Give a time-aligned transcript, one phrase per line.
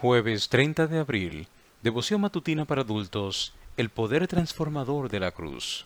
[0.00, 1.46] Jueves 30 de abril.
[1.82, 3.52] Devoción matutina para adultos.
[3.76, 5.84] El poder transformador de la cruz.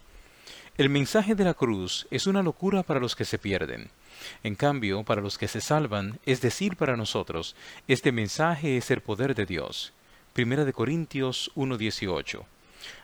[0.78, 3.90] El mensaje de la cruz es una locura para los que se pierden.
[4.44, 7.56] En cambio, para los que se salvan, es decir, para nosotros,
[7.88, 9.92] este mensaje es el poder de Dios.
[10.32, 12.44] Primera de Corintios 1.18.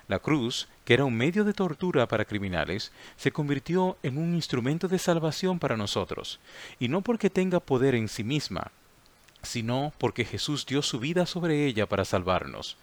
[0.07, 4.87] La cruz, que era un medio de tortura para criminales, se convirtió en un instrumento
[4.87, 6.39] de salvación para nosotros,
[6.79, 8.71] y no porque tenga poder en sí misma,
[9.43, 12.77] sino porque Jesús dio su vida sobre ella para salvarnos.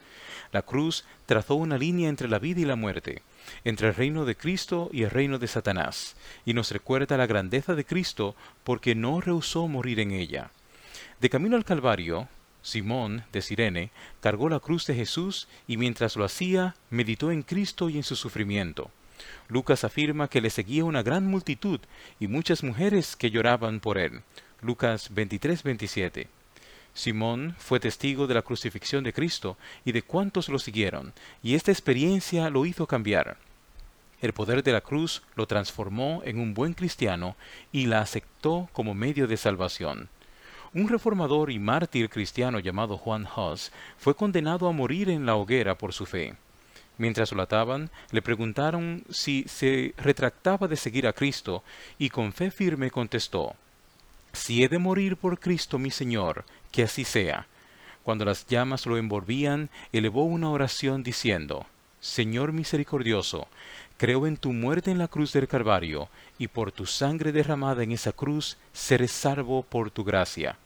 [0.52, 3.22] La cruz trazó una línea entre la vida y la muerte,
[3.64, 7.76] entre el reino de Cristo y el reino de Satanás, y nos recuerda la grandeza
[7.76, 10.52] de Cristo porque no rehusó morir en ella.
[11.20, 12.30] De camino al Calvario,
[12.62, 17.89] Simón, de Sirene, cargó la cruz de Jesús y mientras lo hacía, meditó en Cristo
[17.89, 18.92] y en su sufrimiento.
[19.48, 21.80] Lucas afirma que le seguía una gran multitud
[22.20, 24.22] y muchas mujeres que lloraban por él.
[24.62, 26.28] Lucas 23, 27.
[26.98, 31.72] Simón fue testigo de la crucifixión de Cristo y de cuántos lo siguieron, y esta
[31.72, 33.38] experiencia lo hizo cambiar.
[34.20, 37.36] El poder de la cruz lo transformó en un buen cristiano
[37.72, 40.09] y la aceptó como medio de salvación.
[40.73, 45.78] Un reformador y mártir cristiano llamado Juan Hus fue condenado a morir en la hoguera
[45.78, 46.34] por su fe.
[46.98, 51.64] Mientras lo ataban, le preguntaron si se retractaba de seguir a Cristo,
[52.00, 53.56] y con fe firme contestó
[54.38, 56.45] si he de morir por Cristo mi Señor,
[56.78, 57.47] que así sea.
[58.03, 61.66] Cuando las llamas lo envolvían, elevó una oración diciendo,
[62.00, 63.47] Señor misericordioso,
[63.97, 67.94] creo en tu muerte en la cruz del Calvario, y por tu sangre derramada en
[67.94, 70.59] esa cruz seré salvo por tu gracia.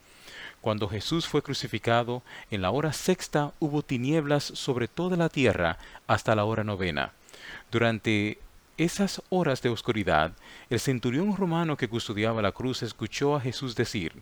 [0.59, 6.35] Cuando Jesús fue crucificado, en la hora sexta hubo tinieblas sobre toda la tierra hasta
[6.35, 7.13] la hora novena.
[7.71, 8.37] Durante
[8.77, 10.33] esas horas de oscuridad,
[10.69, 14.21] el centurión romano que custodiaba la cruz escuchó a Jesús decir,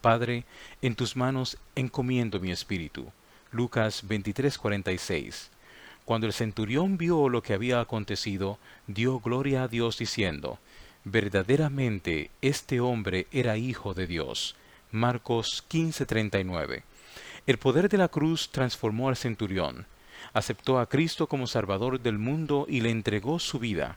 [0.00, 0.44] Padre,
[0.82, 3.12] en tus manos encomiendo mi espíritu.
[3.50, 5.50] Lucas 23:46.
[6.04, 10.58] Cuando el centurión vio lo que había acontecido, dio gloria a Dios diciendo,
[11.04, 14.56] Verdaderamente este hombre era hijo de Dios.
[14.90, 16.82] Marcos 15:39.
[17.46, 19.86] El poder de la cruz transformó al centurión
[20.32, 23.96] aceptó a Cristo como Salvador del mundo y le entregó su vida.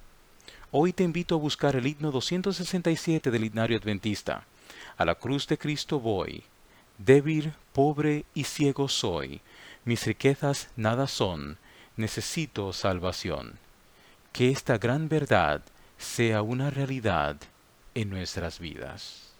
[0.71, 4.45] Hoy te invito a buscar el himno 267 del himnario adventista.
[5.01, 6.43] A la cruz de Cristo voy.
[6.99, 9.41] Débil, pobre y ciego soy.
[9.83, 11.57] Mis riquezas nada son.
[11.97, 13.57] Necesito salvación.
[14.31, 15.63] Que esta gran verdad
[15.97, 17.37] sea una realidad
[17.95, 19.30] en nuestras vidas.